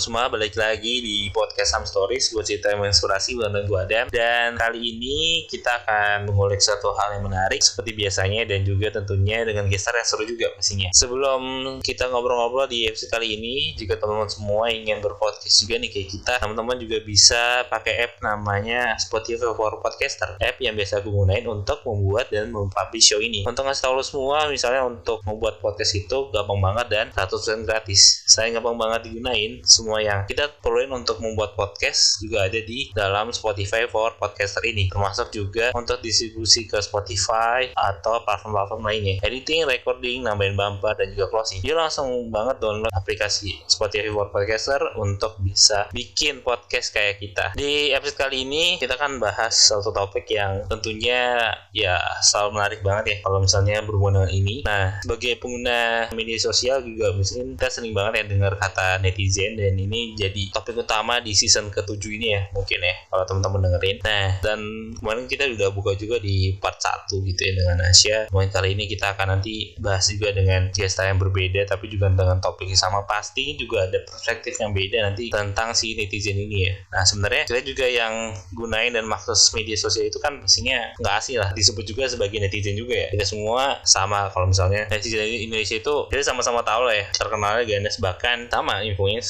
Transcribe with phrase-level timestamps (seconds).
[0.00, 2.32] semua, balik lagi di podcast Sam Stories.
[2.32, 4.06] Gue cerita yang inspirasi bareng gue Adam.
[4.08, 9.44] Dan kali ini kita akan mengulik satu hal yang menarik seperti biasanya dan juga tentunya
[9.44, 10.88] dengan gestar yang seru juga pastinya.
[10.96, 11.40] Sebelum
[11.84, 16.32] kita ngobrol-ngobrol di episode kali ini, jika teman-teman semua ingin berpodcast juga nih kayak kita,
[16.40, 20.40] teman-teman juga bisa pakai app namanya Spotify for Podcaster.
[20.40, 23.44] App yang biasa gue gunain untuk membuat dan mempublish show ini.
[23.44, 28.24] Untuk ngasih tahu lo semua, misalnya untuk membuat podcast itu gampang banget dan 100% gratis.
[28.24, 29.60] Saya gampang banget digunain.
[29.60, 34.86] Semua yang kita perluin untuk membuat podcast juga ada di dalam Spotify for Podcaster ini.
[34.86, 39.16] Termasuk juga untuk distribusi ke Spotify atau platform-platform lainnya.
[39.26, 41.64] Editing, recording, nambahin bumper, dan juga closing.
[41.66, 47.56] Jadi langsung banget download aplikasi Spotify for Podcaster untuk bisa bikin podcast kayak kita.
[47.58, 53.04] Di episode kali ini kita akan bahas satu topik yang tentunya ya selalu menarik banget
[53.08, 54.56] ya kalau misalnya berhubungan dengan ini.
[54.68, 59.79] Nah, sebagai pengguna media sosial juga mungkin kita sering banget ya dengar kata netizen dan
[59.86, 63.96] ini jadi topik utama di season ke-7 ini ya mungkin ya kalau teman-teman dengerin.
[64.04, 64.60] Nah, dan
[64.96, 68.18] kemarin kita udah buka juga di part 1 gitu ya dengan Asia.
[68.32, 72.38] Mungkin kali ini kita akan nanti bahas juga dengan gestar yang berbeda tapi juga dengan
[72.38, 76.74] topik yang sama pasti juga ada perspektif yang beda nanti tentang si netizen ini ya.
[76.94, 81.34] Nah, sebenarnya kita juga yang gunain dan maksud media sosial itu kan pastinya nggak asli
[81.36, 83.08] lah disebut juga sebagai netizen juga ya.
[83.14, 87.96] Kita semua sama kalau misalnya netizen Indonesia itu kita sama-sama tahu lah ya terkenalnya ganas
[87.98, 89.20] bahkan sama infonya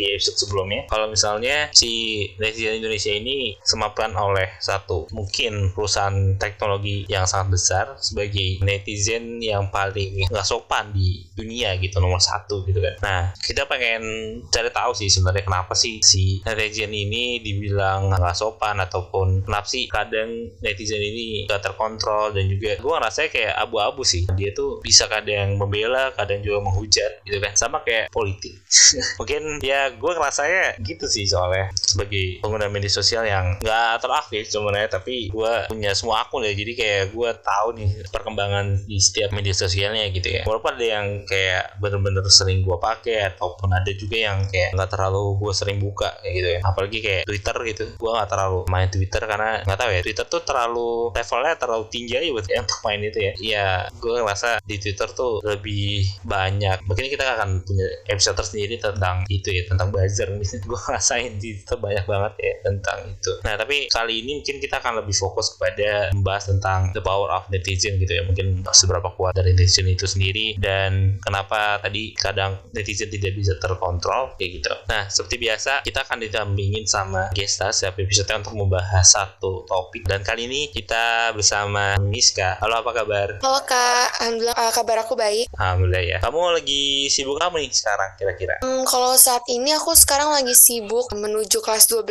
[0.00, 0.88] di episode sebelumnya.
[0.88, 7.84] Kalau misalnya si netizen Indonesia ini semapan oleh satu mungkin perusahaan teknologi yang sangat besar
[8.00, 12.96] sebagai netizen yang paling nggak sopan di dunia gitu nomor satu gitu kan.
[13.04, 14.02] Nah kita pengen
[14.48, 19.84] cari tahu sih sebenarnya kenapa sih si netizen ini dibilang nggak sopan ataupun kenapa sih
[19.90, 24.24] kadang netizen ini gak terkontrol dan juga gue ngerasa kayak abu-abu sih.
[24.38, 27.52] Dia tuh bisa kadang membela kadang juga menghujat gitu kan.
[27.58, 28.56] Sama kayak politik.
[29.20, 31.72] Mungkin ya gue ngerasanya gitu sih soalnya.
[31.74, 36.52] Sebagai pengguna media sosial yang nggak teraktif sebenarnya tapi gue punya semua akun ya.
[36.52, 40.42] Jadi kayak gue tahu nih perkembangan di setiap media sosialnya gitu ya.
[40.44, 45.38] Walaupun ada yang kayak bener-bener sering gue pakai ataupun ada juga yang kayak nggak terlalu
[45.40, 46.60] gue sering buka kayak gitu ya.
[46.66, 47.84] Apalagi kayak Twitter gitu.
[47.96, 52.12] Gue nggak terlalu main Twitter karena nggak tahu ya Twitter tuh terlalu levelnya terlalu tinggi
[52.18, 53.32] aja buat yang main itu ya.
[53.40, 56.84] Ya gue ngerasa di Twitter tuh lebih banyak.
[56.84, 61.50] Mungkin kita akan punya episode tersendiri tentang itu ya tentang buzzer misalnya gue ngerasain di
[61.56, 63.32] Twitter banyak banget ya tentang itu.
[63.40, 67.48] Nah tapi kali ini mungkin kita akan lebih fokus kepada membahas tentang the power of
[67.48, 68.22] netizen gitu ya.
[68.28, 74.36] Mungkin seberapa kuat dari netizen itu sendiri dan kenapa tadi kadang netizen tidak bisa terkontrol
[74.36, 74.72] kayak gitu.
[74.92, 80.04] Nah seperti biasa kita akan ditampingin sama Gesta setiap episode untuk membahas satu topik.
[80.04, 82.58] Dan kali ini kita bersama Miska.
[82.58, 83.28] Halo apa kabar?
[83.38, 84.08] Halo kak.
[84.20, 85.46] Alhamdulillah uh, kabar aku baik.
[85.54, 86.16] Alhamdulillah ya.
[86.18, 88.58] Kamu lagi sibuk apa nih sekarang kira-kira?
[88.64, 92.06] Hmm, kalau saat ini aku sekarang lagi sibuk menuju kelas 12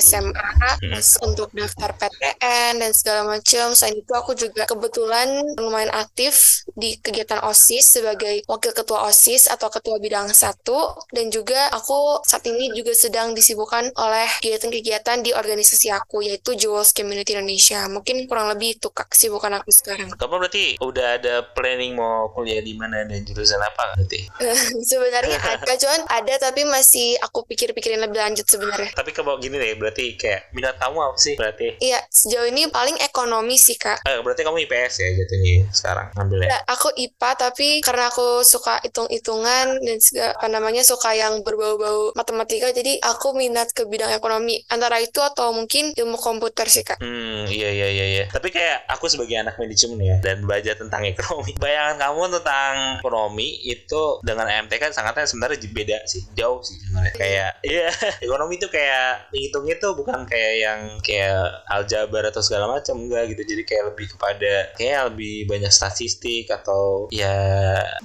[0.00, 0.50] SMA
[0.82, 1.00] hmm.
[1.26, 7.42] untuk daftar PTN dan segala macam selain itu aku juga kebetulan lumayan aktif di kegiatan
[7.44, 10.96] OSIS sebagai wakil ketua OSIS atau ketua bidang satu.
[11.10, 16.94] Dan juga aku saat ini juga sedang disibukkan oleh kegiatan-kegiatan di organisasi aku yaitu Jewels
[16.94, 17.84] Community Indonesia.
[17.90, 20.12] Mungkin kurang lebih itu kak kesibukan aku sekarang.
[20.14, 24.20] Kamu berarti udah ada planning mau kuliah di mana dan jurusan apa berarti?
[24.90, 28.90] Sebenarnya ada cuman ada tapi masih aku pikir-pikirin lebih lanjut sebenarnya.
[28.94, 31.78] Tapi kalau gini deh berarti kayak minat kamu apa sih berarti?
[31.80, 34.02] Iya sejauh ini paling ekonomi sih kak.
[34.06, 36.48] Eh, berarti kamu IPS ya jatuhnya sekarang ngambilnya?
[36.50, 42.12] Ya, aku IPA tapi karena aku suka hitung-hitungan dan segala apa namanya suka yang berbau-bau
[42.16, 44.62] matematika jadi aku minat ke bidang ekonomi.
[44.72, 46.98] Antara itu atau mungkin ilmu komputer sih kak.
[47.00, 48.24] Hmm iya iya iya, iya.
[48.30, 53.48] tapi kayak aku sebagai anak manajemen ya dan belajar tentang ekonomi bayangan kamu tentang ekonomi
[53.66, 57.86] itu dengan MT kan sangatnya sebenarnya beda sih jauh sih sebenarnya kayak iya
[58.26, 63.42] ekonomi itu kayak ngitungnya tuh bukan kayak yang kayak aljabar atau segala macam enggak gitu
[63.46, 67.30] jadi kayak lebih kepada kayak lebih banyak statistik atau ya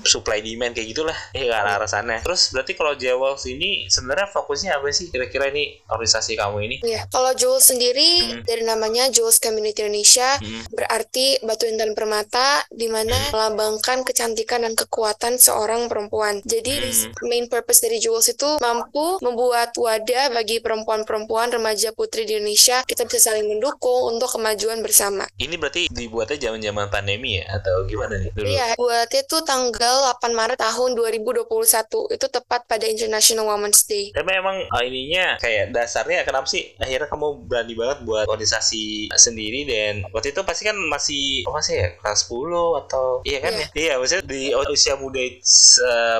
[0.05, 4.77] supply demand kayak gitulah ya ke arah sana terus berarti kalau Jewels ini sebenarnya fokusnya
[4.77, 8.43] apa sih kira-kira ini organisasi kamu ini Iya kalau Jules sendiri hmm.
[8.45, 10.69] dari namanya Jules Community Indonesia hmm.
[10.69, 13.31] berarti batu intan permata di mana hmm.
[13.33, 17.25] melambangkan kecantikan dan kekuatan seorang perempuan jadi hmm.
[17.25, 23.05] main purpose dari Jules itu mampu membuat wadah bagi perempuan-perempuan remaja putri di Indonesia kita
[23.05, 28.31] bisa saling mendukung untuk kemajuan bersama ini berarti dibuatnya zaman-zaman pandemi ya atau gimana nih
[28.33, 28.47] dulu?
[28.47, 32.15] Iya, buatnya tuh tanggal 8 Maret tahun 2021.
[32.15, 34.15] Itu tepat pada International Women's Day.
[34.15, 39.67] Tapi emang ah, ininya kayak dasarnya kenapa sih akhirnya kamu berani banget buat organisasi sendiri
[39.67, 43.59] dan waktu itu pasti kan masih apa sih ya kelas 10 atau iya kan Iya.
[43.59, 43.67] ya?
[43.75, 44.41] Iya, maksudnya di
[44.71, 45.21] usia muda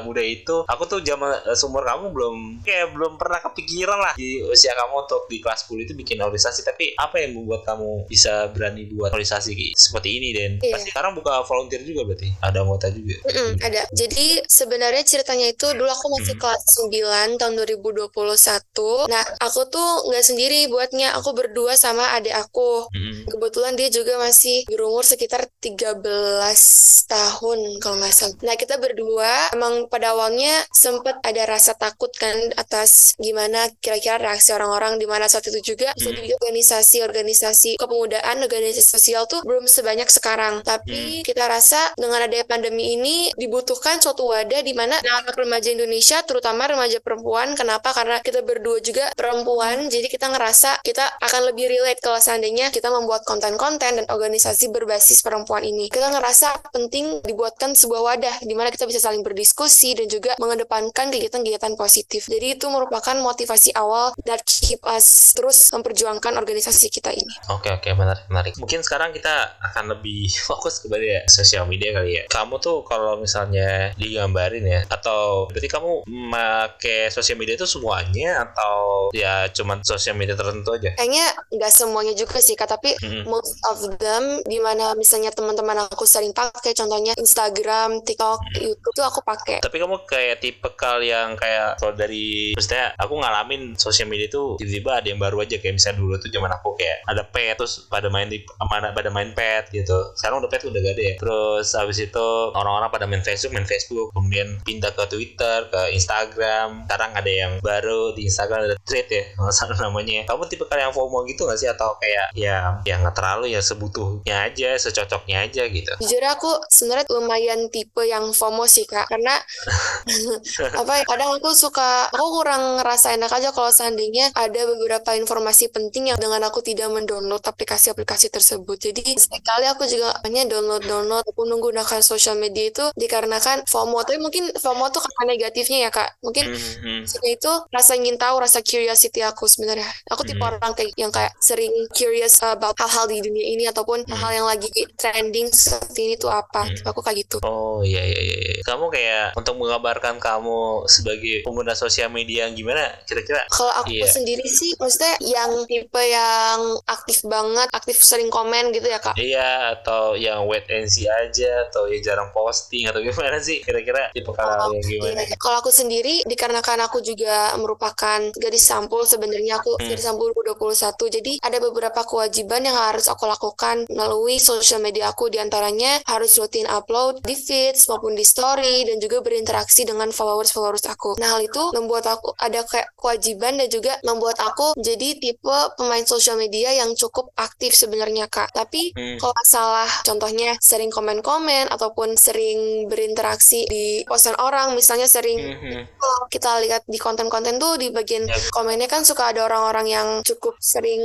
[0.03, 4.41] muda itu aku tuh zaman eh, seumur kamu belum kayak belum pernah kepikiran lah di
[4.41, 8.49] usia kamu untuk di kelas 10 itu bikin organisasi tapi apa yang membuat kamu bisa
[8.49, 10.73] berani buat organisasi seperti ini dan Iya.
[10.73, 13.81] pasti sekarang buka volunteer juga berarti ada anggota juga Mm-mm, ada.
[13.91, 16.41] Jadi sebenarnya ceritanya itu dulu aku masih Hmm.
[16.41, 19.05] kelas 9 tahun 2021.
[19.05, 21.13] Nah, aku tuh nggak sendiri buatnya.
[21.19, 22.89] Aku berdua sama adik aku.
[22.89, 23.29] Mm-mm.
[23.29, 26.57] Kebetulan dia juga masih berumur sekitar 13
[27.05, 28.35] tahun kalau nggak salah.
[28.41, 32.24] Nah, kita berdua emang pada awalnya sempet ada rasa takut kan
[32.55, 36.15] atas gimana kira-kira reaksi orang-orang di mana saat itu juga bisa Hmm.
[36.15, 40.61] dibilang organisasi-organisasi kepemudaan, organisasi sosial tuh belum sebanyak sekarang.
[40.63, 46.21] Tapi kita rasa dengan adanya pandemi ini dibutuhkan suatu wadah di mana anak remaja Indonesia
[46.23, 47.91] terutama remaja perempuan kenapa?
[47.91, 52.87] Karena kita berdua juga perempuan jadi kita ngerasa kita akan lebih relate kalau seandainya kita
[52.93, 55.89] membuat konten-konten dan organisasi berbasis perempuan ini.
[55.91, 61.11] Kita ngerasa penting dibuatkan sebuah wadah di mana kita bisa saling berdiskusi dan juga mengedepankan
[61.11, 62.14] kegiatan-kegiatan positif.
[62.23, 67.33] Jadi itu merupakan motivasi awal that keep us terus memperjuangkan organisasi kita ini.
[67.51, 68.53] Oke oke menarik menarik.
[68.55, 72.23] Mungkin sekarang kita akan lebih fokus kepada sosial media kali ya.
[72.31, 79.09] Kamu tuh kalau misalnya digambarin ya, atau berarti kamu make sosial media itu semuanya atau
[79.11, 80.93] ya cuman sosial media tertentu aja?
[80.95, 83.27] Kayaknya nggak semuanya juga sih kak, tapi Mm-mm.
[83.27, 89.05] most of them di mana misalnya teman-teman aku sering pakai contohnya Instagram, TikTok, YouTube tuh
[89.05, 89.59] aku pakai.
[89.63, 94.61] Tapi kamu kayak tipe kal yang kayak kalau dari maksudnya aku ngalamin sosial media itu
[94.61, 97.89] tiba-tiba ada yang baru aja kayak misalnya dulu tuh zaman aku kayak ada pet terus
[97.89, 100.13] pada main di mana pada main pet gitu.
[100.13, 101.13] Sekarang udah pet udah gak ada ya.
[101.17, 106.85] Terus habis itu orang-orang pada main Facebook, main Facebook, kemudian pindah ke Twitter, ke Instagram.
[106.85, 110.27] Sekarang ada yang baru di Instagram ada thread ya, nggak salah namanya.
[110.29, 113.61] Kamu tipe kal yang FOMO gitu gak sih atau kayak ya ya nggak terlalu ya
[113.63, 115.91] sebutuhnya aja, secocoknya aja gitu.
[116.03, 119.39] Jujur aku sebenarnya lumayan tipe yang FOMO sih kak, karena
[120.81, 125.71] apa ya, kadang aku suka aku kurang ngerasa enak aja kalau seandainya ada beberapa informasi
[125.71, 128.77] penting yang dengan aku tidak mendownload aplikasi-aplikasi tersebut.
[128.79, 134.03] Jadi sekali aku juga hanya download-download ataupun menggunakan sosial media itu dikarenakan FOMO.
[134.03, 136.19] Tapi mungkin FOMO tuh karena negatifnya ya kak.
[136.19, 137.05] Mungkin Mhm.
[137.05, 139.85] Maksudnya itu rasa ingin tahu, rasa curiosity aku sebenarnya.
[140.09, 140.57] Aku tipe Hmm.
[140.57, 144.09] orang kayak yang kayak sering curious about hal-hal di dunia ini ataupun Hmm.
[144.09, 146.65] hal-hal yang lagi trending seperti ini tuh apa.
[146.65, 146.73] Hmm.
[146.73, 147.37] Tipe Aku kayak gitu.
[147.45, 148.37] Oh iya iya iya.
[148.41, 148.61] iya.
[148.65, 153.45] Kamu kayak untuk menggambarkan kamu sebagai pengguna sosial media yang gimana kira-kira?
[153.49, 154.07] Kalau aku Iya.
[154.09, 159.15] sendiri sih, maksudnya yang tipe yang aktif banget, aktif sering komen gitu ya kak.
[159.17, 164.09] Iya atau yang wait and see aja atau yang jarang posting atau gimana sih kira-kira
[164.11, 165.21] tipe kalau yang gimana?
[165.25, 165.35] Iya.
[165.37, 169.89] Kalau aku sendiri, dikarenakan aku juga merupakan gadis sampul, sebenarnya aku Hmm.
[169.89, 175.27] gadis sampul 21, jadi ada beberapa kewajiban yang harus aku lakukan melalui sosial media aku,
[175.27, 180.85] di antaranya harus rutin upload di feeds maupun di story, dan juga berinteraksi dengan followers-followers
[180.87, 181.17] aku.
[181.17, 186.05] Nah, hal itu membuat aku ada kayak kewajiban dan juga membuat aku jadi tipe pemain
[186.07, 188.55] sosial media yang cukup aktif sebenarnya, Kak.
[188.55, 189.17] Tapi Hmm.
[189.19, 195.99] kalau masalah contohnya sering komen-komen ataupun sering berinteraksi di postan orang, misalnya sering Mhm.
[195.99, 198.55] kalau kita lihat di konten-konten tuh di bagian Yap.
[198.55, 201.01] komennya kan suka ada orang-orang yang cukup sering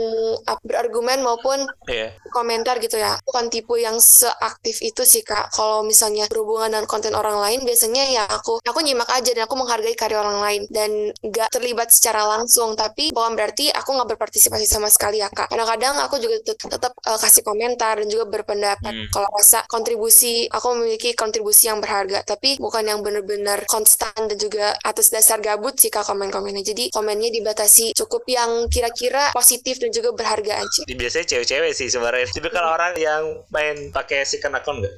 [0.46, 2.14] uh, berargumen maupun Iya.
[2.30, 3.18] komentar gitu ya.
[3.26, 5.50] Bukan tipe yang seaktif itu sih kak.
[5.50, 9.56] Kalau misalnya berhubungan dengan konten orang lain, biasanya ya aku aku nyimak aja dan aku
[9.56, 12.76] menghargai karya orang lain dan nggak terlibat secara langsung.
[12.76, 15.48] Tapi bukan berarti aku nggak berpartisipasi sama sekali ya kak.
[15.48, 18.92] Kadang-kadang aku juga tet- tetap uh, kasih komentar dan juga berpendapat.
[18.92, 19.06] Hmm.
[19.14, 24.76] Kalau rasa kontribusi aku memiliki kontribusi yang berharga, tapi bukan yang benar-benar konstan dan juga
[24.84, 26.60] atas dasar gabut sih kak komen-komennya.
[26.66, 30.80] Jadi komennya dibatasi cukup yang kira-kira positif dan juga berharga aja.
[30.90, 32.26] Biasanya cewek-cewek sih sebenarnya.
[32.28, 33.22] Tapi kalau orang yang
[33.54, 34.94] main pakai second account nggak?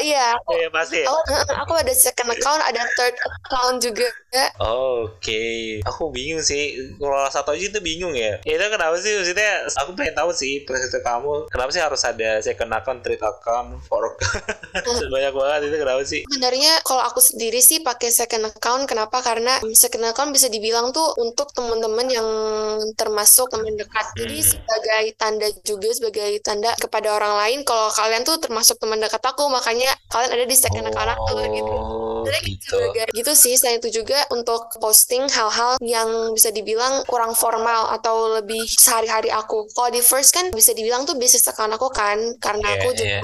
[0.00, 1.02] Iya, Iya pasti.
[1.02, 1.06] ya?
[1.10, 1.20] Oh,
[1.64, 3.14] aku ada second account, ada third
[3.44, 4.08] account juga.
[4.54, 6.94] Oke, aku bingung sih.
[6.94, 8.38] Kalau satu aja itu bingung ya.
[8.46, 9.10] Ya itu kenapa sih?
[9.18, 11.50] Maksudnya aku pengen tahu sih perspektif kamu.
[11.50, 14.14] Kenapa sih harus ada second account, third account, account?
[15.14, 16.20] Banyak banget itu kenapa sih?
[16.30, 18.86] Sebenarnya kalau aku sendiri sih pakai second account.
[18.86, 19.18] Kenapa?
[19.26, 22.28] Karena second account bisa dibilang tuh untuk teman-teman yang
[22.94, 24.06] termasuk teman dekat.
[24.14, 24.46] Jadi Hmm.
[24.54, 29.50] sebagai tanda juga sebagai tanda kepada orang lain kalau kalian tuh termasuk teman dekat aku,
[29.50, 31.74] makanya kalian ada di second account aku gitu.
[31.74, 32.76] Oh, Sebenarnya gitu.
[32.78, 33.54] juga gitu sih.
[33.56, 34.43] Selain itu juga untuk
[34.78, 39.66] posting hal-hal yang bisa dibilang kurang formal atau lebih sehari-hari aku.
[39.72, 43.18] Kalau di first kan bisa dibilang tuh bisnis account aku kan, karena Iya, aku juga
[43.18, 43.22] iya.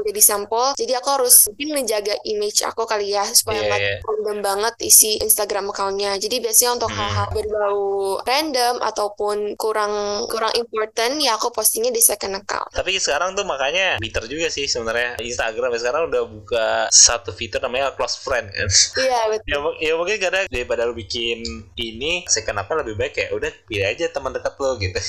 [0.00, 3.96] menjadi example jadi aku harus mungkin menjaga image aku kali ya supaya Iya, nggak iya.
[4.00, 6.98] random banget isi Instagram accountnya jadi biasanya untuk Hmm.
[6.98, 7.84] hal-hal berbau
[8.24, 9.92] random ataupun kurang
[10.26, 14.64] kurang important ya aku postingnya di second account Tapi sekarang tuh makanya Twitter juga sih
[14.64, 18.68] sebenarnya Instagram ya sekarang udah buka satu fitur namanya close friend kan.
[18.96, 21.42] iya betul ya, ya mungkin kadang daripada lu bikin
[21.80, 25.00] ini second apa lebih baik ya udah pilih aja teman dekat lo gitu.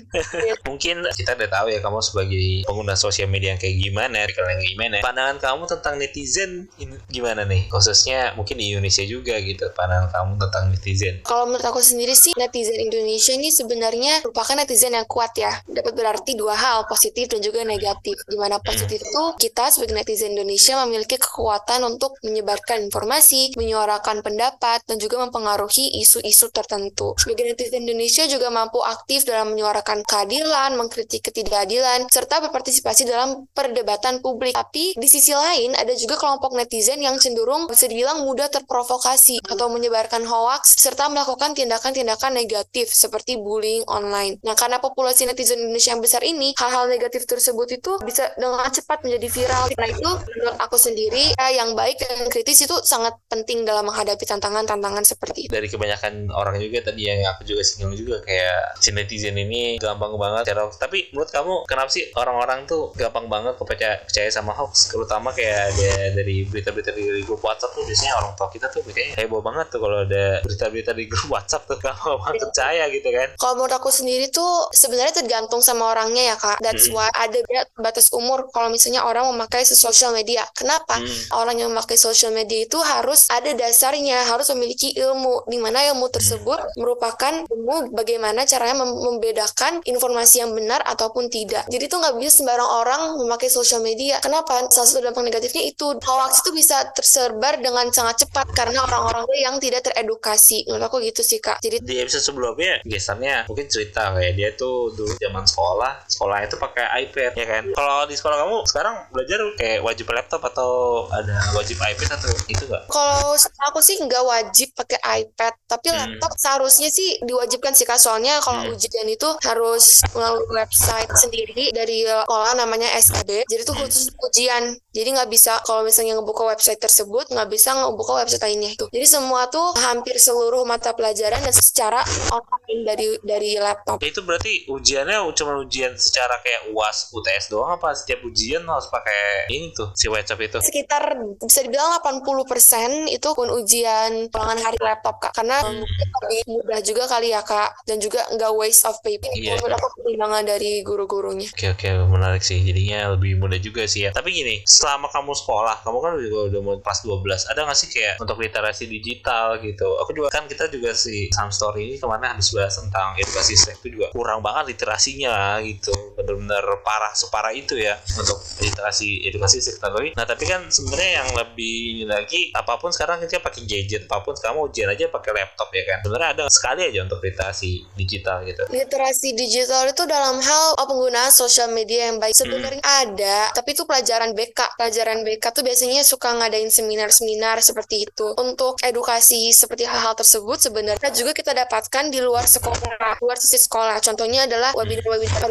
[0.68, 4.96] mungkin kita udah tahu ya kamu sebagai pengguna sosial media yang kayak gimana, yang gimana.
[5.00, 6.68] Pandangan kamu tentang netizen
[7.08, 7.66] gimana nih?
[7.72, 9.68] Khususnya mungkin di Indonesia juga gitu.
[9.72, 11.14] Pandangan kamu tentang netizen.
[11.24, 15.52] Kalau menurut aku sendiri sih netizen Indonesia ini sebenarnya merupakan netizen yang kuat ya.
[15.64, 18.20] Dapat berarti dua hal, positif dan juga negatif.
[18.28, 24.84] Di mana positif itu kita sebagai netizen Indonesia memiliki kekuatan untuk menyebarkan informasi, menyuarakan pendapat,
[24.90, 27.14] dan juga mempengaruhi isu-isu tertentu.
[27.14, 34.18] Sebagai netizen Indonesia juga mampu aktif dalam menyuarakan keadilan, mengkritik ketidakadilan, serta berpartisipasi dalam perdebatan
[34.18, 34.58] publik.
[34.58, 39.70] Tapi di sisi lain ada juga kelompok netizen yang cenderung bisa dibilang mudah terprovokasi atau
[39.70, 44.42] menyebarkan hoaks serta melakukan tindakan-tindakan negatif seperti bullying online.
[44.42, 49.06] Nah, karena populasi netizen Indonesia yang besar ini, hal-hal negatif tersebut itu bisa dengan cepat
[49.06, 49.64] menjadi viral.
[49.70, 54.24] Karena itu, menurut aku sendiri, eh, yang baik dan kritis itu sangat penting dalam menghadapi
[54.24, 55.50] tantangan-tantangan seperti itu.
[55.50, 60.14] dari kebanyakan orang juga tadi yang aku juga singgung juga kayak si netizen ini gampang
[60.16, 60.78] banget share hoax.
[60.80, 64.92] Tapi menurut kamu kenapa sih orang-orang tuh gampang banget percaya percaya sama hoax?
[64.92, 69.14] Terutama kayak ada dari berita-berita di grup WhatsApp tuh biasanya orang tua kita tuh kayaknya
[69.24, 73.28] heboh banget tuh kalau ada berita-berita di grup WhatsApp tuh gampang banget percaya gitu kan.
[73.34, 76.62] Kalau menurut aku sendiri tuh sebenarnya tergantung sama orangnya ya kak.
[76.62, 76.98] That's Mm-mm.
[77.00, 80.46] why ada ya batas umur kalau misalnya orang memakai sosial media.
[80.54, 81.02] Kenapa?
[81.02, 81.42] Hmm.
[81.42, 85.46] Orang yang memakai sosial media itu harus ada dasarnya, harus memiliki ilmu.
[85.48, 91.66] Di mana ilmu tersebut merupakan ilmu bagaimana caranya mem- membedakan informasi yang benar ataupun tidak.
[91.70, 94.18] Jadi tuh nggak bisa sembarang orang memakai sosial media.
[94.20, 94.68] Kenapa?
[94.68, 99.56] Salah satu dampak negatifnya itu hoax itu bisa tersebar dengan sangat cepat karena orang-orang yang
[99.62, 100.66] tidak teredukasi.
[100.68, 101.62] Menurut aku gitu sih kak.
[101.64, 106.60] Jadi Di episode sebelumnya gesternya mungkin cerita kayak dia tuh dulu zaman sekolah sekolahnya tuh
[106.60, 107.62] pakai iPad ya kan.
[107.72, 110.70] Kalau di sekolah kamu sekarang belajar kayak wajib laptop atau
[111.08, 112.84] ada wajib iPad atau itu enggak?
[112.92, 113.32] Kalau
[113.70, 115.96] aku sih nggak wajib pakai iPad, tapi Hmm.
[115.96, 117.96] laptop seharusnya sih diwajibkan sih kak.
[117.96, 118.72] Soalnya kalau Hmm.
[118.76, 123.48] ujian itu harus melalui website sendiri dari sekolah namanya SKB.
[123.48, 123.80] Jadi itu Hmm.
[123.86, 124.64] khusus ujian.
[124.90, 128.86] Jadi nggak bisa kalau misalnya ngebuka website tersebut nggak bisa ngebuka website lainnya itu.
[128.90, 134.02] Jadi semua tuh hampir seluruh mata pelajaran dan secara online dari dari laptop.
[134.02, 139.46] Itu berarti ujiannya cuma ujian secara kayak UAS, UTS doang apa setiap ujian harus pakai
[139.48, 140.58] ini tuh si WhatsApp itu?
[140.60, 145.32] sekitar bisa dibilang 80% itu pun ujian ulangan hari laptop kak.
[145.32, 145.86] Karena Hmm.
[146.26, 147.86] lebih mudah juga kali ya kak.
[147.86, 149.30] Dan juga nggak waste of paper.
[149.30, 151.46] Itu menurut aku pertimbangan dari guru-gurunya.
[151.54, 151.86] Oke oke.
[152.10, 152.58] Menarik sih.
[152.58, 154.10] Jadinya lebih mudah juga sih ya.
[154.10, 157.88] Tapi gini selama kamu sekolah kamu kan juga udah mau kelas 12 ada nggak sih
[157.94, 159.86] kayak untuk literasi digital gitu?
[160.02, 163.54] Aku juga kan kita juga si Sam Story ini ke mana habis bahas tentang edukasi
[163.54, 169.58] seks itu juga kurang banget literasinya gitu bener-bener parah separah itu ya untuk literasi edukasi
[169.64, 173.64] seks tapi nah tapi kan sebenarnya yang lebih ini lagi apa pun sekarang kita pakai
[173.64, 175.98] gadget apa pun kamu ujian aja pakai laptop ya kan.
[176.02, 178.62] Sebenarnya ada sekali aja untuk literasi digital gitu.
[178.68, 182.34] Literasi digital itu dalam hal oh, penggunaan sosial media yang baik.
[182.34, 188.34] Sebenarnya ada tapi itu pelajaran BK pelajaran BK tuh biasanya suka ngadain seminar-seminar seperti itu.
[188.38, 193.98] Untuk edukasi seperti hal-hal tersebut sebenarnya juga kita dapatkan di luar sekolah luar sisi sekolah.
[194.02, 195.42] Contohnya adalah webinar-webinar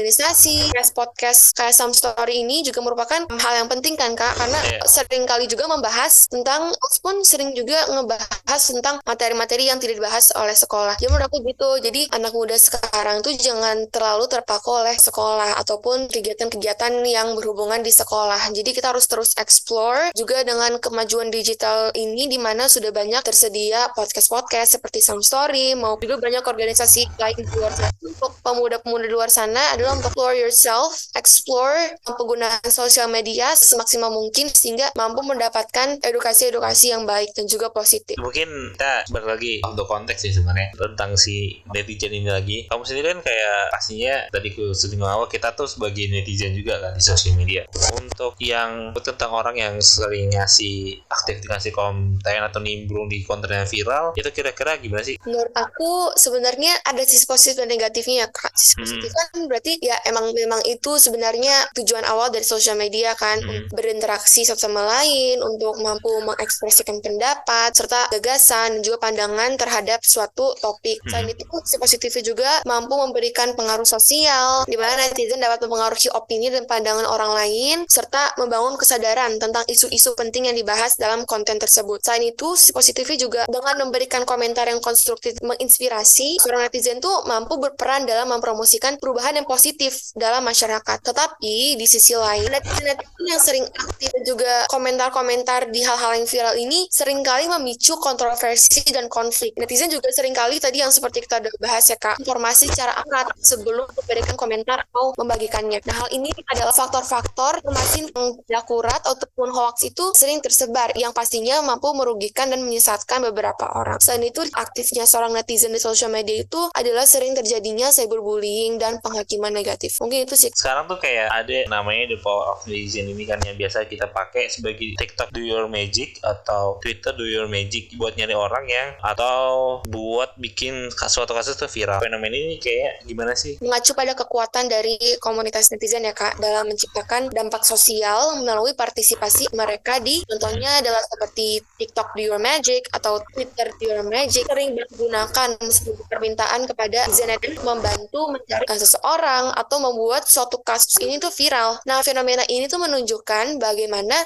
[0.00, 4.32] organisasi-organisasi podcast podcast kayak Some Story ini juga merupakan hal yang penting kan kak?
[4.38, 4.80] Karena Iya.
[4.88, 10.56] sering kali juga membahas tentang pun sering juga ngebahas tentang materi-materi yang tidak dibahas oleh
[10.56, 10.96] sekolah.
[11.00, 11.70] Jadi menurut aku gitu.
[11.80, 17.92] Jadi anak muda sekarang tuh jangan terlalu terpaku oleh sekolah ataupun kegiatan-kegiatan yang berhubungan di
[17.92, 18.52] sekolah.
[18.52, 23.92] Jadi kita harus terus explore juga dengan kemajuan digital ini di mana sudah banyak tersedia
[23.96, 27.92] podcast-podcast seperti Some Story mau juga banyak organisasi lain di luar sana.
[28.00, 34.46] Untuk pemuda-pemuda di luar sana adalah untuk explore yourself explore penggunaan sosial media semaksimal mungkin
[34.50, 38.14] sehingga mampu mendapatkan edukasi-edukasi yang baik dan juga positif.
[38.20, 42.58] Mungkin kita balik lagi untuk konteks sih sebenarnya tentang si netizen ini lagi.
[42.68, 46.92] Kamu sendiri kan kayak pastinya tadi ku singgung awal kita tuh sebagai netizen juga kan
[46.94, 47.64] di sosial media.
[47.96, 53.66] Untuk yang tentang orang yang sering ngasih aktif ngasih konten atau nimbrung di konten yang
[53.66, 55.16] viral itu kira-kira gimana sih?
[55.24, 58.52] Menurut aku sebenarnya ada sisi positif dan negatifnya ya kak.
[58.54, 58.82] Sisi Hmm.
[58.84, 63.66] positif kan berarti ya emang memang itu sebenarnya tujuan awal dari sosial media kan Hmm.
[63.72, 70.54] berinteraksi satu sama lain untuk mampu mengekspresikan pendapat serta gagasan dan juga pandangan terhadap suatu
[70.60, 71.34] topik selain Hmm.
[71.34, 76.68] itu sisi positifnya juga mampu memberikan pengaruh sosial di mana netizen dapat mempengaruhi opini dan
[76.68, 81.98] pandangan orang lain lain, serta membangun kesadaran tentang isu-isu penting yang dibahas dalam konten tersebut.
[82.04, 87.56] Selain itu, si positifnya juga dengan memberikan komentar yang konstruktif menginspirasi, seorang netizen tuh mampu
[87.56, 89.69] berperan dalam mempromosikan perubahan yang positif
[90.16, 90.98] dalam masyarakat.
[91.02, 96.54] Tetapi di sisi lain, netizen-netizen yang sering aktif dan juga komentar-komentar di hal-hal yang viral
[96.56, 99.54] ini sering kali memicu kontroversi dan konflik.
[99.56, 103.26] Netizen juga sering kali tadi yang seperti kita udah bahas ya kak, informasi secara akurat
[103.40, 105.80] sebelum memberikan komentar atau membagikannya.
[105.84, 111.10] Nah hal ini adalah faktor-faktor informasi yang tidak akurat ataupun hoax itu sering tersebar yang
[111.10, 113.98] pastinya mampu merugikan dan menyesatkan beberapa orang.
[114.00, 119.52] Selain itu, aktifnya seorang netizen di sosial media itu adalah sering terjadinya cyberbullying dan penghakiman
[119.60, 120.00] negatif.
[120.00, 120.50] Mungkin itu sih.
[120.56, 124.48] Sekarang tuh kayak ada namanya the power of netizen ini kan yang biasa kita pakai
[124.48, 129.80] sebagai TikTok do your magic atau Twitter do your magic buat nyari orang yang atau
[129.86, 132.00] buat bikin suatu kasus tuh viral.
[132.00, 133.60] Fenomena ini kayak gimana sih?
[133.60, 140.00] Mengacu pada kekuatan dari komunitas netizen ya kak dalam menciptakan dampak sosial melalui partisipasi mereka
[140.00, 145.58] di contohnya adalah seperti TikTok do your magic atau Twitter do your magic sering menggunakan
[145.60, 151.78] sebuah permintaan kepada netizen membantu mencari seseorang atau membuat suatu kasus ini tuh viral.
[151.86, 154.16] Nah fenomena ini tuh menunjukkan bagaimana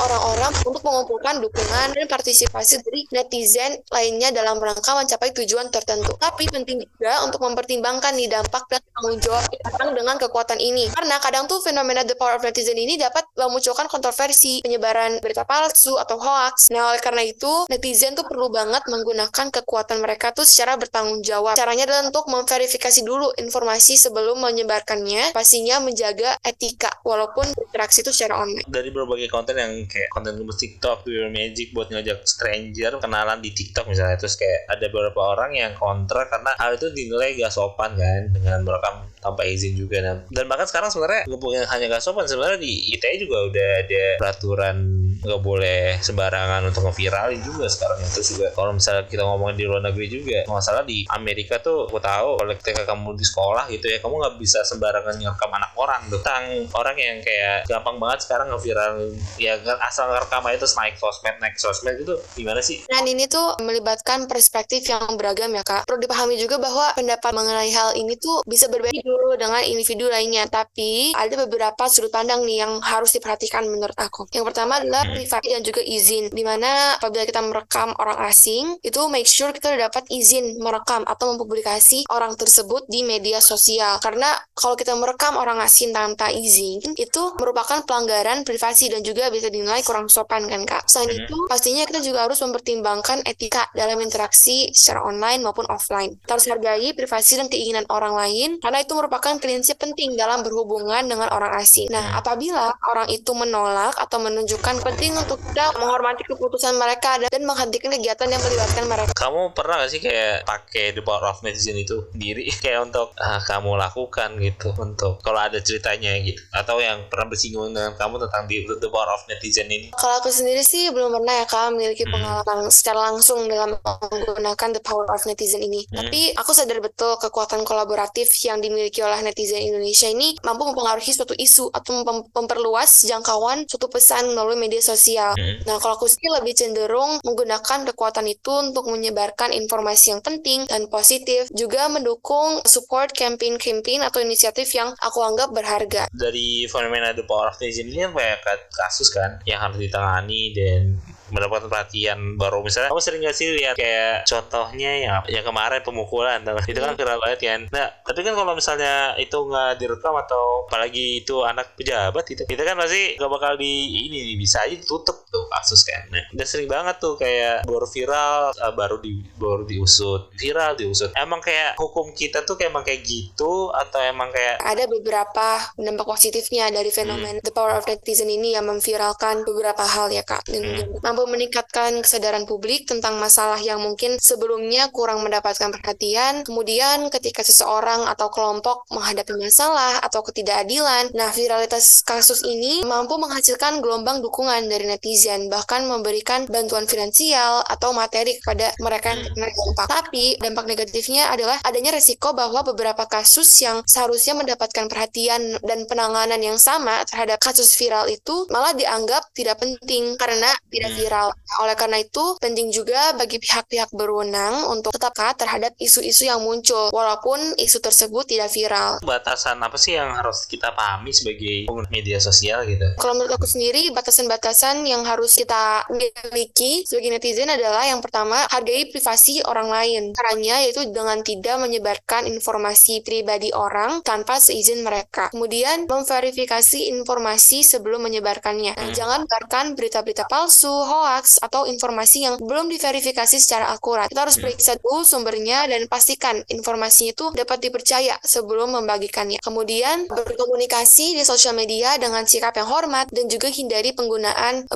[0.00, 6.12] orang-orang untuk mengumpulkan dukungan dan partisipasi dari netizen lainnya dalam rangka mencapai tujuan tertentu.
[6.16, 10.88] Tapi penting juga untuk mempertimbangkan nih dampak dan tanggung jawab yang dengan kekuatan ini.
[10.92, 15.96] Karena kadang tuh fenomena the power of netizen ini dapat memunculkan kontroversi, penyebaran berita palsu
[15.96, 16.68] atau hoax.
[16.72, 21.56] Nah, oleh karena itu, netizen tuh perlu banget menggunakan kekuatan mereka tuh secara bertanggung jawab.
[21.56, 28.46] Caranya adalah untuk memverifikasi dulu informasi sebelum menyebarkannya, pastinya menjaga etika walaupun interaksi itu secara
[28.46, 28.62] online.
[28.70, 33.50] Dari berbagai konten yang kayak konten gemes TikTok, Your Magic buat ngajak stranger kenalan di
[33.50, 37.98] TikTok misalnya, terus kayak ada beberapa orang yang kontra karena hal itu dinilai gak sopan
[37.98, 39.98] kan dengan merekam tanpa izin juga.
[39.98, 44.04] Dan, dan bahkan sekarang sebenarnya bukan hanya gak sopan sebenarnya di ITE juga udah ada
[44.22, 44.76] peraturan
[45.20, 48.00] nggak boleh sembarangan untuk ngeviralin juga sekarang.
[48.06, 52.00] Itu juga kalau misalnya kita ngomongin di luar negeri juga masalah di Amerika tuh aku
[52.00, 56.02] tahu kalau ketika kamu di sekolah gitu ya kamu nggak bisa sembarangan ngerekam anak orang
[56.08, 56.18] tuh.
[56.20, 61.36] Tentang orang yang kayak gampang banget sekarang ngeviral ya asal ngerekam aja terus naik sosmed
[61.40, 62.84] naik sosmed gitu gimana sih?
[62.86, 65.88] Dan ini tuh melibatkan perspektif yang beragam ya kak.
[65.88, 70.46] Perlu dipahami juga bahwa pendapat mengenai hal ini tuh bisa berbeda dulu dengan individu lainnya.
[70.46, 74.26] Tapi ada beberapa sudut pandang nih yang harus diperhatikan menurut aku.
[74.32, 76.32] Yang pertama adalah privasi dan juga izin.
[76.32, 81.34] Di mana apabila kita merekam orang asing, itu make sure kita dapat izin merekam atau
[81.34, 84.00] mempublikasi orang tersebut di media sosial.
[84.00, 89.48] Karena kalau kita merekam orang asing tanpa izin, itu merupakan pelanggaran privasi dan juga bisa
[89.48, 90.84] dinilai kurang sopan kan kak.
[90.90, 96.16] Selain itu, pastinya kita juga harus mempertimbangkan etika dalam interaksi secara online maupun offline.
[96.20, 101.06] Kita harus hargai privasi dan keinginan orang lain, karena itu merupakan prinsip penting dalam berhubungan
[101.06, 101.88] dengan orang asing.
[101.88, 107.90] Nah, apabila orang itu menolak atau menunjukkan penting untuk kita menghormati keputusan mereka dan menghentikan
[107.96, 109.12] kegiatan yang melibatkan mereka.
[109.16, 113.40] Kamu pernah gak sih kayak pakai the power of netizen itu diri kayak untuk ah,
[113.42, 118.46] kamu lakukan gitu untuk kalau ada ceritanya gitu atau yang pernah bersinggung dengan kamu tentang
[118.46, 119.90] di, the power of netizen ini?
[119.96, 122.74] Kalau aku sendiri sih belum pernah ya kak memiliki pengalaman hmm.
[122.74, 125.82] secara langsung dalam menggunakan the power of netizen ini.
[125.90, 126.04] Hmm.
[126.04, 131.34] Tapi aku sadar betul kekuatan kolaboratif yang dimiliki oleh netizen Indonesia ini mampu mempengaruhi suatu
[131.34, 135.32] isu atau memperluas jangkauan suatu pesan melalui media sosial.
[135.34, 135.64] Hmm.
[135.64, 140.86] Nah, kalau aku sih lebih cenderung menggunakan kekuatan itu untuk menyebarkan informasi yang penting dan
[140.92, 146.06] positif, juga mendukung support campaign-campaign atau inisiatif yang aku anggap berharga.
[146.12, 151.00] Dari fenomena The Power of Nation ini kan banyak kasus kan yang harus ditangani dan
[151.30, 152.60] mendapatkan perhatian baru.
[152.60, 157.18] Misalnya kamu sering gak sih lihat kayak contohnya ya yang kemarin pemukulan itu kan viral
[157.22, 157.60] banget kan?
[157.70, 162.62] Nah tapi kan kalau misalnya itu nggak direkam atau apalagi itu anak pejabat itu kita
[162.66, 165.22] kan pasti gak bakal di ini bisa aja ditutup.
[165.29, 169.66] tuh kasus kan nah dan sering banget tuh kayak baru viral uh, baru di baru
[169.66, 174.62] diusut viral diusut emang kayak hukum kita tuh kayak emang kayak gitu atau emang kayak
[174.62, 177.44] ada beberapa dampak positifnya dari fenomen hmm.
[177.44, 181.02] the power of netizen ini yang memviralkan beberapa hal ya kak hmm.
[181.02, 186.44] mampu meningkatkan kesadaran publik tentang masalah yang mungkin sebelumnya kurang mendapatkan perhatian.
[186.44, 193.80] Kemudian ketika seseorang atau kelompok menghadapi masalah atau ketidakadilan, nah viralitas kasus ini mampu menghasilkan
[193.80, 199.48] gelombang dukungan dari netizen dan bahkan memberikan bantuan finansial atau materi kepada mereka yang terkena
[199.48, 199.86] dampak.
[199.88, 206.36] Tapi dampak negatifnya adalah adanya resiko bahwa beberapa kasus yang seharusnya mendapatkan perhatian dan penanganan
[206.44, 211.32] yang sama terhadap kasus viral itu malah dianggap tidak penting karena tidak viral.
[211.64, 217.40] Oleh karena itu, penting juga bagi pihak-pihak berwenang untuk tetap terhadap isu-isu yang muncul walaupun
[217.56, 219.00] isu tersebut tidak viral.
[219.00, 222.84] Batasan apa sih yang harus kita pahami sebagai pengguna media sosial gitu?
[223.00, 228.90] Kalau menurut aku sendiri, batasan-batasan yang harus kita miliki sebagai netizen adalah yang pertama, hargai
[228.90, 230.02] privasi orang lain.
[230.14, 235.30] Caranya yaitu dengan tidak menyebarkan informasi pribadi orang tanpa seizin mereka.
[235.30, 238.74] Kemudian, memverifikasi informasi sebelum menyebarkannya.
[238.74, 238.92] Hmm.
[238.94, 244.08] Jangan menyebarkan berita-berita palsu, hoax, atau informasi yang belum diverifikasi secara akurat.
[244.08, 244.44] Kita harus hmm.
[244.46, 249.38] periksa dulu sumbernya dan pastikan informasinya itu dapat dipercaya sebelum membagikannya.
[249.42, 254.66] Kemudian, berkomunikasi di sosial media dengan sikap yang hormat dan juga hindari penggunaan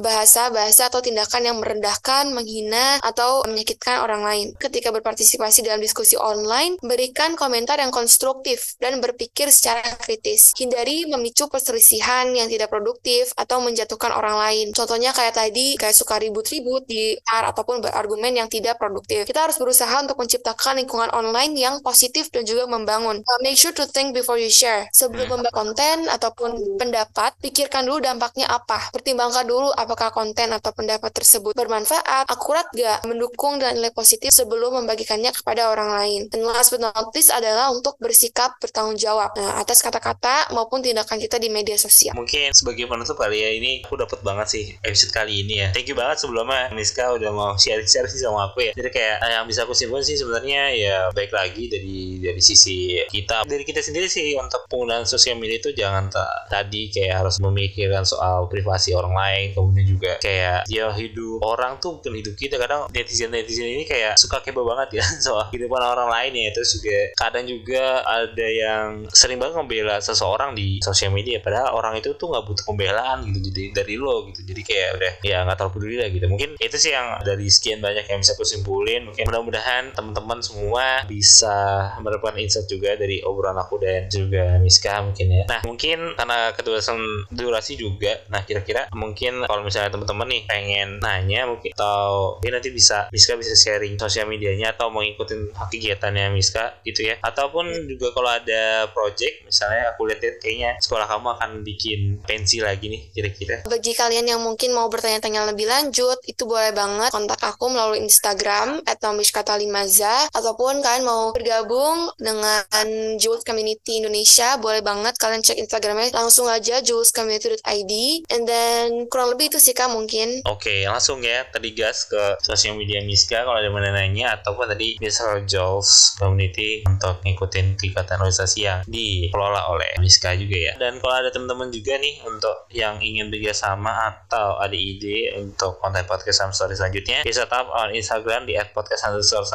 [0.50, 4.46] bahasa-bahasa atau tindakan yang merendahkan, menghina, atau menyakitkan orang lain.
[4.59, 10.50] Ketika berpartisipasi dalam diskusi online, berikan komentar yang konstruktif dan berpikir secara kritis.
[10.59, 14.66] Hindari memicu perselisihan yang tidak produktif atau menjatuhkan orang lain.
[14.74, 19.24] Contohnya kayak tadi, kayak suka ribut-ribut di ar ataupun berargumen yang tidak produktif.
[19.28, 23.22] Kita harus berusaha untuk menciptakan lingkungan online yang positif dan juga membangun.
[23.22, 24.90] Uh, make sure to think before you share.
[24.90, 28.90] Sebelum membuat konten ataupun pendapat, pikirkan dulu dampaknya apa.
[28.90, 34.83] Pertimbangkan dulu apakah konten atau pendapat tersebut bermanfaat, akurat gak, mendukung dan nilai positif sebelum
[34.83, 36.20] membagikannya kepada orang lain.
[36.29, 41.18] Dan last but not least adalah untuk bersikap bertanggung jawab nah, atas kata-kata maupun tindakan
[41.18, 42.16] kita di media sosial.
[42.18, 45.68] Mungkin sebagai penutup kali ya ini aku dapat banget sih episode kali ini ya.
[45.70, 48.73] Thank you banget sebelumnya Miska udah mau sharing-sharing sih sama aku ya.
[48.75, 52.99] Jadi kayak eh, yang bisa aku simpulkan sih sebenarnya ya baik lagi dari dari sisi
[53.09, 56.09] kita dari kita sendiri sih untuk penggunaan sosial media itu jangan
[56.49, 62.00] tadi kayak harus memikirkan soal privasi orang lain kemudian juga kayak dia hidup orang tuh
[62.00, 62.56] bukan hidup kita.
[62.56, 66.50] Kadang netizen netizen ini kayak suka kepo banget ya soal kehidupan orang lain ya.
[66.56, 71.44] Terus juga kadang juga ada yang sering banget membela seseorang di sosial media.
[71.44, 74.40] Padahal orang itu tuh nggak butuh pembelaan gitu jadi dari lo gitu.
[74.40, 76.26] Jadi kayak udah ya nggak terlalu peduli lah gitu.
[76.32, 79.04] Mungkin itu sih yang dari sekian banyak yang bisa aku simpulin.
[79.12, 85.26] Mungkin mudah-mudahan teman-teman semua bisa mendapatkan insight juga dari obrolan aku dan juga Miska mungkin
[85.28, 85.44] ya.
[85.44, 86.96] Nah mungkin karena kedurasan
[87.28, 91.74] durasi juga nah kira-kira mungkin kalau misalnya teman-teman nih pengen nanya mungkin.
[91.74, 97.11] Atau ini nanti bisa Miska bisa sharing sosial medianya atau mau ngikutin kegiatannya Miska gitu
[97.11, 97.18] ya.
[97.18, 102.87] Ataupun juga kalau ada project misalnya aku lihat kayaknya sekolah kamu akan bikin pensi lagi
[102.87, 103.57] nih kira-kira.
[103.66, 108.85] Bagi kalian yang mungkin mau bertanya-tanya lebih lanjut itu boleh banget kontak aku melalui Instagram
[108.85, 115.57] atau Miskata Limaza ataupun kalian mau bergabung dengan Jules Community Indonesia boleh banget kalian cek
[115.62, 116.12] Instagramnya.
[116.12, 117.92] Langsung aja julescommunity.id
[118.29, 120.42] and then kurang lebih itu sih kak mungkin.
[120.44, 121.46] Oke okay, langsung ya.
[121.48, 126.83] Tadi gas ke sosial media Miska kalau ada mana nanya ataupun tadi bisa Jules Community
[126.85, 130.72] untuk ngikutin kegiatan organisasi yang dikelola oleh Miska juga ya.
[130.76, 136.02] Dan kalau ada teman-teman juga nih untuk yang ingin bekerjasama atau ada ide untuk konten
[136.09, 139.07] podcast Sam Story selanjutnya bisa tap on Instagram di @podcast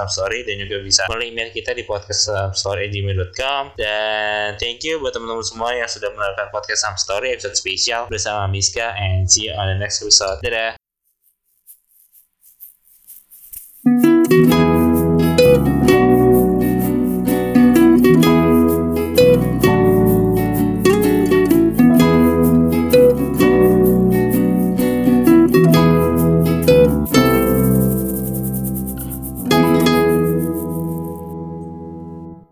[0.10, 5.74] Story dan juga bisa melalui email kita di podcastsamstory@gmail.com dan thank you buat teman-teman semua
[5.74, 9.78] yang sudah menonton podcast Sam Story episode spesial bersama Miska and see you on the
[9.82, 10.29] next episode.
[10.38, 10.78] Dadah.